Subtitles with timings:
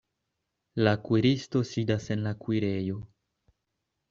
[0.87, 2.97] La kuiristo sidas en la kuirejo.